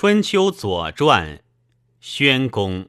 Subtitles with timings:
[0.00, 1.42] 春秋左传，
[1.98, 2.88] 宣公。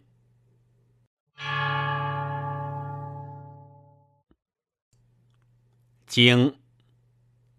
[6.06, 6.60] 经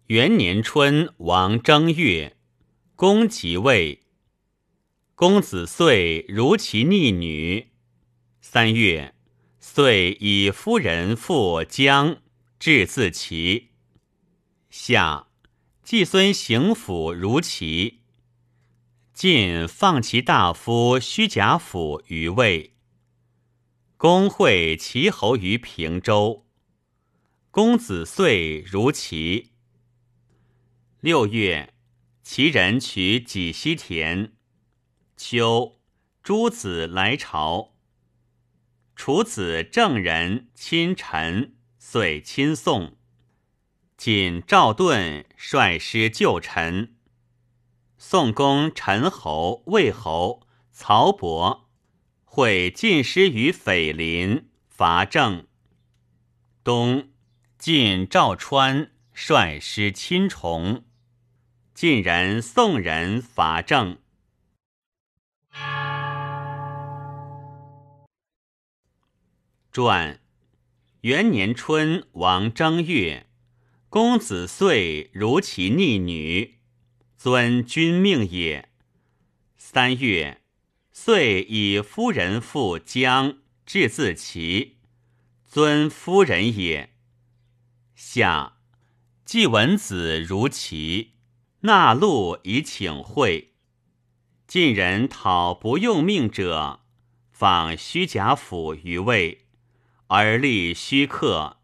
[0.05, 2.37] 元年春，王正月，
[2.95, 4.03] 公即位。
[5.15, 7.71] 公子遂如其逆女。
[8.39, 9.13] 三月，
[9.59, 12.21] 遂以夫人赴姜，
[12.57, 13.71] 至自齐。
[14.69, 15.27] 夏，
[15.83, 17.99] 季孙行府如齐。
[19.21, 22.73] 晋放其大夫虚贾府于魏。
[23.95, 26.47] 公会齐侯于平州。
[27.51, 29.51] 公子遂如齐。
[31.01, 31.71] 六月，
[32.23, 34.33] 齐人取己西田。
[35.15, 35.79] 秋，
[36.23, 37.75] 诸子来朝。
[38.95, 42.97] 楚子郑人亲陈，遂亲宋。
[43.95, 46.95] 仅赵盾率师救陈。
[48.03, 51.69] 宋公陈侯、魏侯、曹伯
[52.25, 55.45] 会进师于斐林，伐郑。
[56.63, 57.09] 冬。
[57.59, 60.83] 晋赵川率师侵崇，
[61.75, 63.99] 晋人、宋人伐郑。
[69.71, 70.19] 传
[71.01, 73.27] 元年春，王正月，
[73.89, 76.60] 公子遂如其逆女，
[77.23, 78.69] 尊君命也。
[79.55, 80.41] 三月，
[80.91, 84.77] 遂以夫人赴姜，至自齐，
[85.45, 86.95] 尊夫人也。
[87.93, 88.57] 夏，
[89.23, 91.11] 季文子如齐，
[91.59, 93.53] 纳禄以请会。
[94.47, 96.79] 晋人讨不用命者，
[97.31, 99.45] 访虚贾府于魏，
[100.07, 101.57] 而立虚客，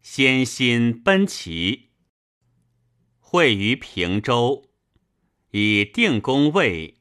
[0.00, 1.90] 先心奔齐。
[3.20, 4.67] 会于平州，
[5.50, 6.98] 以定公位。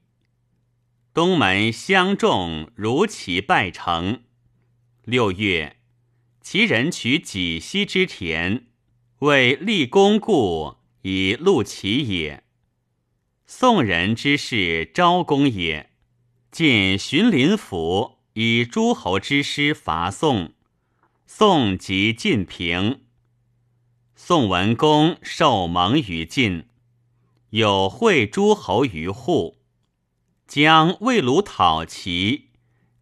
[1.13, 4.23] 东门相众如齐拜城。
[5.03, 5.73] 六月。
[6.39, 8.67] 其人取己西之田，
[9.19, 12.45] 为立功故，以录其也。
[13.45, 15.89] 宋人之士昭公也。
[16.49, 20.53] 晋荀林府以诸侯之师伐宋，
[21.25, 23.01] 宋即晋平。
[24.15, 26.63] 宋文公受蒙于晋，
[27.51, 29.59] 有会诸侯于户，
[30.45, 32.49] 将魏鲁讨齐，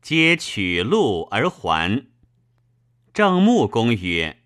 [0.04, 2.06] 皆取路而还。
[3.12, 4.44] 郑穆公曰：“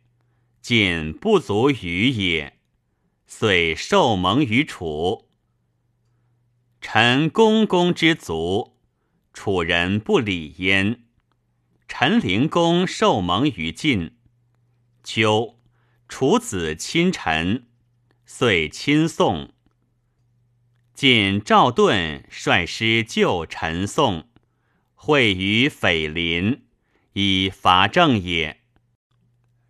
[0.61, 2.59] 晋不足与也。”
[3.27, 5.29] 遂受蒙于楚。
[6.79, 8.77] 臣公公之族，
[9.33, 11.03] 楚人不礼焉。
[11.87, 14.15] 陈灵公受蒙于晋。
[15.03, 15.59] 秋，
[16.07, 17.67] 楚子亲陈，
[18.25, 19.51] 遂亲宋。
[20.99, 24.27] 晋赵盾率师救陈宋，
[24.95, 26.63] 会于斐林，
[27.13, 28.59] 以伐郑也。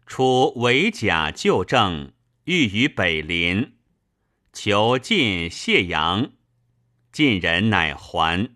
[0.07, 2.13] 楚围甲救郑，
[2.45, 3.73] 欲于北临，
[4.51, 6.31] 求晋谢阳，
[7.12, 8.50] 晋人乃还。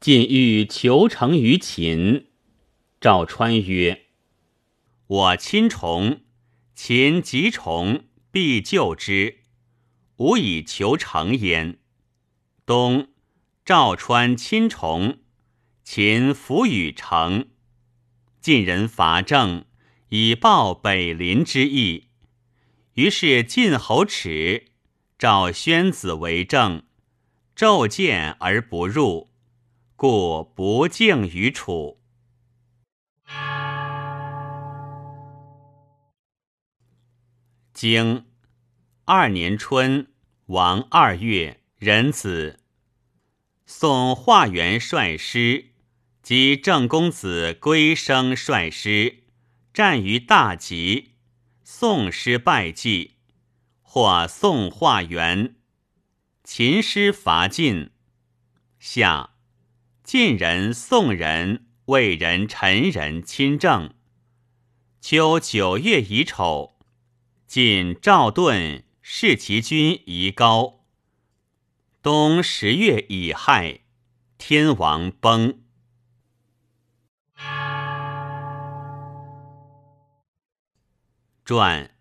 [0.00, 2.26] 晋欲求成于秦，
[3.00, 4.06] 赵川曰
[5.06, 6.22] ：“我亲崇，
[6.74, 9.42] 秦及崇，必救之，
[10.16, 11.78] 吾以求成焉。”
[12.66, 13.08] 东，
[13.64, 15.18] 赵川亲崇，
[15.82, 17.48] 秦弗与成，
[18.40, 19.64] 晋人伐郑。
[20.10, 22.10] 以报北邻之意，
[22.92, 24.66] 于是晋侯耻，
[25.18, 26.84] 召宣子为政，
[27.56, 29.30] 骤见而不入，
[29.96, 31.98] 故不敬于楚。
[37.72, 38.26] 经
[39.04, 40.06] 二年春，
[40.46, 42.60] 王二月，壬子，
[43.66, 45.72] 宋化元率师，
[46.22, 49.24] 及郑公子归生率师。
[49.74, 51.16] 战于大吉，
[51.62, 53.16] 宋师败绩，
[53.82, 55.56] 或宋化元。
[56.42, 57.90] 秦师伐晋，
[58.78, 59.34] 夏，
[60.02, 63.92] 晋人、宋人、魏人、陈人亲政。
[65.02, 66.78] 秋九月乙丑，
[67.46, 70.83] 晋赵盾弑其君夷高。
[72.04, 73.80] 冬十月乙亥，
[74.36, 75.62] 天王崩。
[81.46, 81.96] 传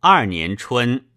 [0.00, 1.10] 二年春，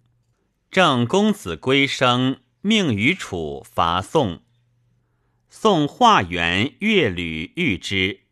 [0.69, 4.43] 郑公子归生命于楚伐宋，
[5.49, 8.23] 宋化元乐吕遇之。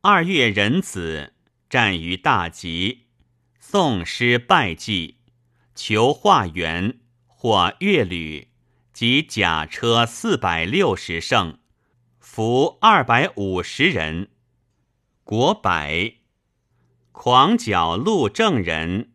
[0.00, 1.32] 二月壬子，
[1.70, 3.06] 战于大吉，
[3.60, 5.20] 宋师败绩，
[5.76, 6.98] 求化元，
[7.40, 8.48] 或乐吕，
[8.92, 11.60] 及甲车四百六十乘，
[12.18, 14.30] 俘二百五十人。
[15.22, 16.14] 国百，
[17.12, 19.12] 狂角陆正人，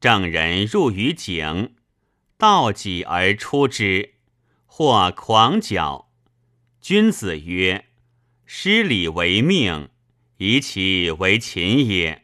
[0.00, 1.74] 正人入于井，
[2.38, 4.14] 道己而出之，
[4.64, 6.10] 或狂角。
[6.80, 7.88] 君子曰
[8.46, 9.90] ：“失礼为命，
[10.38, 12.22] 以其为秦也。”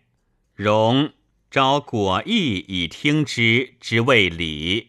[0.57, 1.13] 容
[1.51, 4.89] 招果义以听之，之谓礼。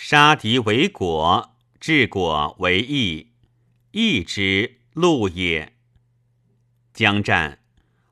[0.00, 3.32] 杀敌为果，治果为义，
[3.90, 5.72] 义之路也。
[6.94, 7.64] 将战，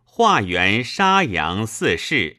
[0.03, 2.39] 化元杀杨四世，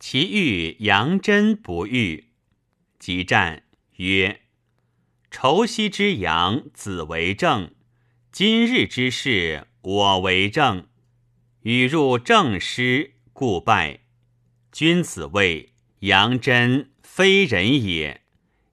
[0.00, 2.30] 其遇杨真不遇。
[2.98, 3.64] 即战
[3.96, 4.40] 曰
[5.30, 7.74] ：“仇昔之阳，子为政。
[8.32, 10.88] 今日之事，我为政。
[11.60, 14.00] 与入正师，故败。
[14.72, 18.18] 君子谓杨真非人也。”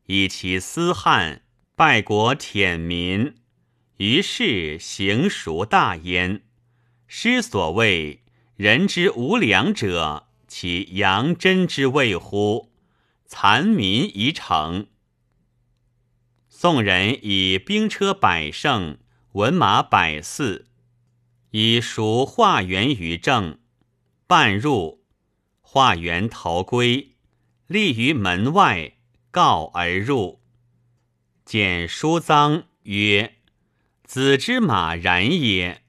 [0.07, 1.43] 以其私汉
[1.75, 3.35] 败国舔民，
[3.97, 6.43] 于是行孰大焉？
[7.07, 8.23] 师所谓
[8.55, 12.71] 人之无良者，其阳真之谓乎？
[13.25, 14.87] 残民已成。
[16.47, 18.97] 宋人以兵车百乘，
[19.33, 20.65] 文马百驷，
[21.51, 23.59] 以赎化元于政。
[24.25, 25.03] 半入，
[25.61, 27.15] 化元逃归，
[27.67, 28.96] 立于门外。
[29.31, 30.41] 告而入，
[31.45, 33.35] 见书臧曰
[34.03, 35.83] ：“子之马然也。”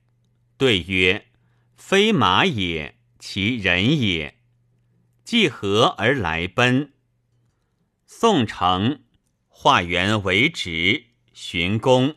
[0.59, 1.27] 对曰
[1.77, 4.39] ：“非马也，其人也。”
[5.25, 6.93] 既何而来奔。
[8.07, 9.05] 宋城
[9.47, 12.17] 化元为直，寻公。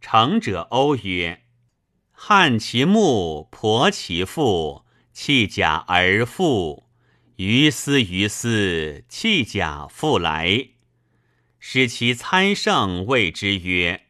[0.00, 1.42] 成者欧曰
[2.12, 6.87] ：“汉其木，婆其父，弃甲而复。”
[7.38, 10.70] 于斯于斯，弃甲复来，
[11.60, 14.08] 使其参圣谓之曰：“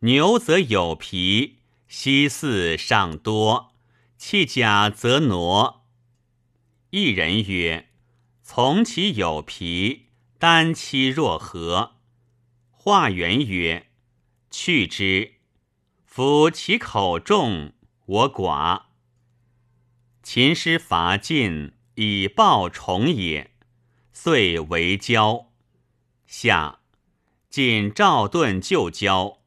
[0.00, 1.58] 牛则有皮，
[1.88, 3.74] 息似尚多；
[4.16, 5.84] 弃甲则挪。”
[6.88, 7.90] 一人曰
[8.42, 10.06] ：“从其有皮，
[10.38, 11.96] 单期若何？”
[12.72, 13.88] 化元曰
[14.50, 15.34] ：“去之。
[16.06, 17.74] 夫其口重，
[18.06, 18.84] 我寡。”
[20.24, 21.73] 秦师伐晋。
[21.96, 23.52] 以报重也，
[24.12, 25.52] 遂为交。
[26.26, 26.80] 下
[27.48, 29.38] 晋赵盾旧交，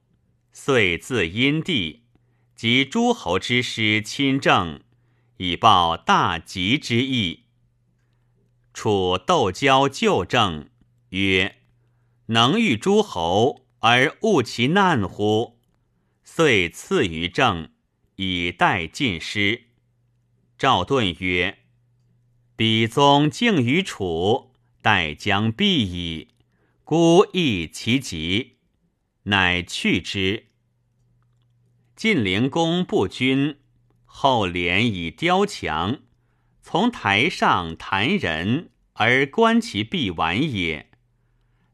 [0.53, 2.03] 遂自殷地
[2.55, 4.81] 及诸侯之师亲政，
[5.37, 7.43] 以报大吉之意。
[8.73, 10.69] 楚斗交旧政，
[11.09, 11.57] 曰
[12.27, 15.59] ：“能遇诸侯而误其难乎？”
[16.23, 17.71] 遂赐于政，
[18.15, 19.63] 以待晋师。
[20.57, 21.57] 赵盾曰。
[22.57, 24.51] 比宗敬于楚，
[24.81, 26.29] 待将毕矣。
[26.83, 28.57] 孤亦其疾，
[29.25, 30.47] 乃去之。
[31.95, 33.57] 晋灵公不君，
[34.05, 35.99] 后连以雕墙，
[36.63, 40.89] 从台上弹人而观其必完也。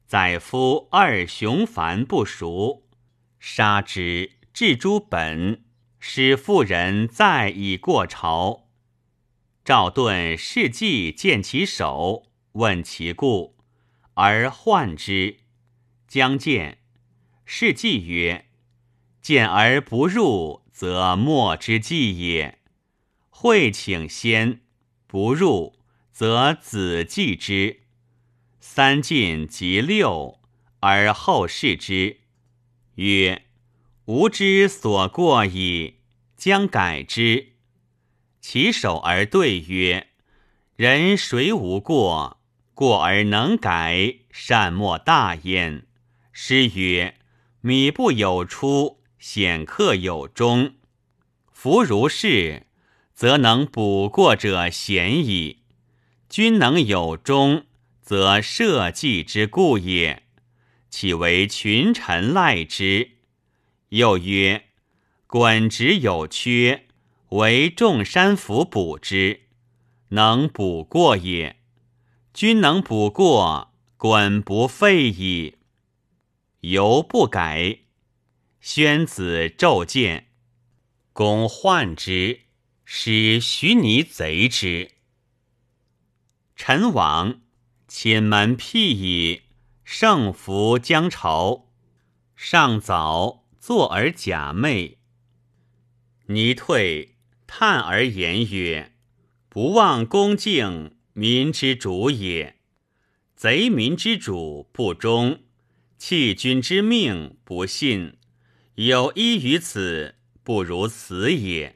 [0.06, 2.84] 载夫二雄凡不熟，
[3.40, 5.64] 杀之，置诸本，
[5.98, 8.63] 使妇人再以过朝。
[9.64, 13.56] 赵盾事计见其手，问其故，
[14.16, 15.38] 而患之。
[16.06, 16.80] 将见，
[17.46, 18.50] 事计曰
[19.24, 22.60] ：“见而不入，则莫之计也。
[23.30, 24.60] 会请先，
[25.08, 25.80] 不入，
[26.12, 27.84] 则子继之。
[28.60, 30.42] 三进及六，
[30.82, 32.18] 而后视之，
[32.96, 33.46] 曰
[34.06, 36.00] ：‘吾之所过矣，
[36.36, 37.52] 将改之。’”
[38.44, 40.10] 其首而对曰
[40.76, 42.42] ：“人谁无过？
[42.74, 45.88] 过而能改，善莫大焉。”
[46.34, 47.16] 诗曰
[47.62, 50.74] ：“米不有出，显客有终。
[51.54, 52.68] 夫如是，
[53.14, 55.60] 则能补过者贤矣。
[56.28, 57.66] 君能有终，
[58.02, 60.24] 则社稷之故也。
[60.90, 63.12] 岂为群臣赖之？”
[63.90, 64.66] 又曰
[65.28, 66.88] ：“管职有缺。”
[67.34, 69.48] 为众山府补之，
[70.10, 71.56] 能补过也。
[72.32, 75.58] 君能补过，滚不废矣。
[76.60, 77.80] 犹不改。
[78.60, 80.28] 宣子骤见，
[81.12, 82.42] 公患之，
[82.86, 84.92] 使徐尼贼之。
[86.56, 87.42] 陈王
[87.88, 89.42] 寝门辟矣，
[89.84, 91.66] 胜服将朝。
[92.36, 94.98] 上早坐而假寐，
[96.28, 97.13] 尼退。
[97.56, 98.94] 叹而言曰
[99.48, 102.56] ：“不忘恭敬，民之主也。
[103.36, 105.44] 贼民之主不忠，
[106.00, 108.18] 弃君之命，不信。
[108.74, 111.76] 有依于此，不如此也。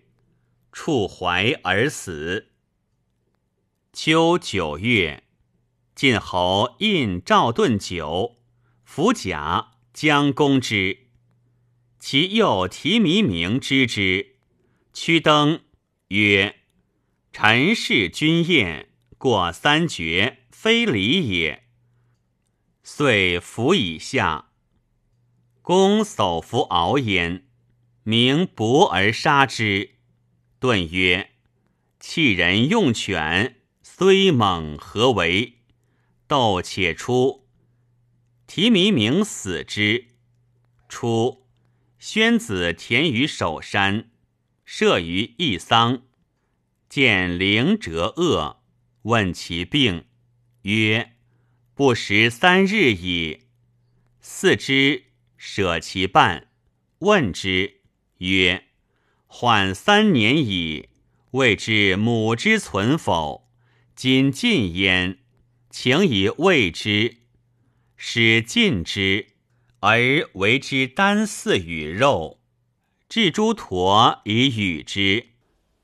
[0.71, 2.47] 触怀而死。
[3.93, 5.25] 秋九月，
[5.93, 8.37] 晋侯印赵盾酒，
[8.83, 11.01] 服甲将攻之。
[11.99, 14.37] 其右提弥明知之，
[14.91, 15.61] 屈登
[16.09, 16.55] 曰
[17.33, 21.63] ：“臣事君宴，过三绝，非礼也。”
[22.83, 24.51] 遂服以下。
[25.61, 27.45] 公叟服敖焉，
[28.03, 29.95] 明搏而杀之。
[30.59, 31.31] 顿曰
[31.99, 35.57] ：“弃人用犬，虽猛何为？”
[36.25, 37.47] 斗且出。
[38.47, 40.07] 提弥明死之。
[40.87, 41.45] 初，
[41.99, 44.09] 宣子田于守山，
[44.69, 46.03] 射于一桑，
[46.89, 48.61] 见灵折恶，
[49.03, 50.03] 问其病，
[50.63, 51.13] 曰
[51.73, 53.43] ：“不食三日矣。”
[54.19, 55.05] 四之。
[55.37, 56.49] 舍其半，
[56.99, 57.79] 问之
[58.17, 58.65] 曰
[59.25, 60.89] ：“缓三年矣，
[61.31, 63.49] 未知母之存否？
[63.95, 65.19] 今尽焉，
[65.69, 67.19] 请以慰之。
[67.95, 69.27] 使尽之，
[69.79, 72.36] 而为之丹饲与肉，
[73.09, 75.27] 置诸陀以与之。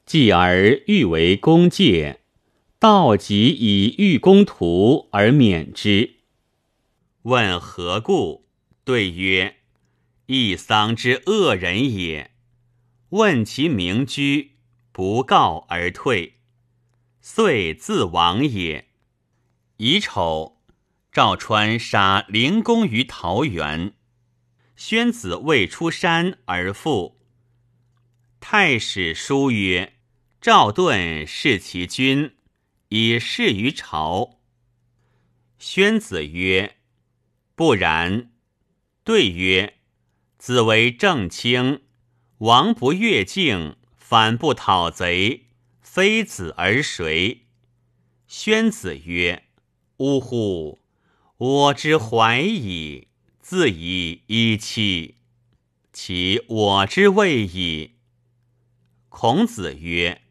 [0.06, 2.20] 继而欲为公戒，
[2.78, 6.18] 道即以欲公徒而免之。
[7.24, 8.46] 问何故？”
[8.84, 9.56] 对曰
[10.28, 12.32] ：“一丧之恶人也。
[13.12, 14.58] 问其名居，
[14.92, 16.40] 不告而退，
[17.22, 18.90] 遂自亡也。”
[19.78, 20.58] 乙丑，
[21.14, 23.94] 赵川杀灵公于桃园。
[24.86, 27.18] 宣子未出山而复。
[28.42, 29.94] 太史书曰
[30.42, 32.36] ：“赵盾弑其君，
[32.90, 34.42] 以示于朝。”
[35.58, 36.76] 宣子曰
[37.56, 38.34] ：“不然。”
[39.06, 39.76] 对曰
[40.38, 41.84] ：“子为正卿，
[42.40, 45.46] 王不越境，反不讨贼，
[45.80, 47.46] 非子而谁？”
[48.28, 49.46] 宣子曰
[50.00, 50.82] ：“呜呼！
[51.38, 53.08] 我之怀矣，
[53.44, 55.18] 自以一气，
[55.92, 57.98] 其我之谓矣。”
[59.10, 60.22] 孔子曰：“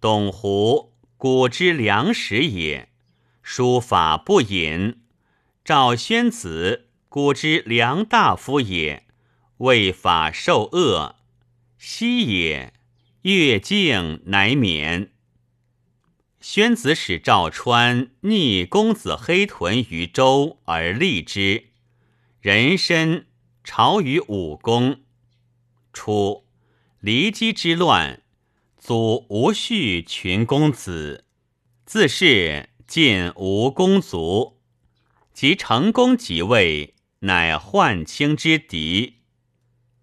[0.00, 2.88] 董狐，古之良史也，
[3.42, 5.02] 书法不隐。
[5.62, 9.06] 赵宣子。”古之良大夫也，
[9.58, 11.16] 为法受恶，
[11.78, 12.74] 昔也，
[13.22, 15.10] 越境乃免。
[16.38, 21.70] 宣子使赵川逆公子黑豚于周而立之，
[22.40, 23.26] 人参
[23.64, 25.00] 朝于武功。
[25.92, 26.44] 初，
[27.02, 28.22] 骊姬之乱，
[28.76, 31.24] 祖无序群公子，
[31.84, 34.60] 自是晋无公族，
[35.32, 36.94] 及成公即位。
[37.20, 39.16] 乃宦卿之敌，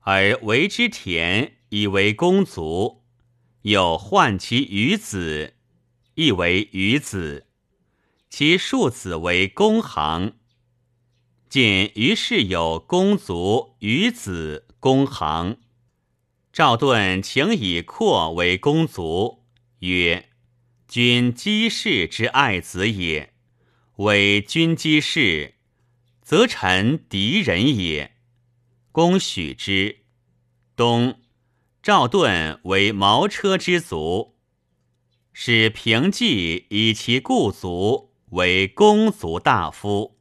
[0.01, 3.05] 而为之田以为公族，
[3.61, 5.53] 又患其余子，
[6.15, 7.47] 亦为余子，
[8.29, 10.33] 其庶子为公行。
[11.49, 15.57] 仅于是有公族余子公行。
[16.51, 19.43] 赵盾请以阔为公族，
[19.79, 20.29] 曰
[20.87, 23.33] ：“君姬氏之爱子也，
[23.97, 25.55] 为君姬氏。”
[26.25, 28.15] 则臣敌人也，
[28.91, 30.05] 公许之。
[30.75, 31.19] 冬，
[31.83, 34.35] 赵盾为毛车之族，
[35.31, 40.17] 使平季以其故族为公族大夫。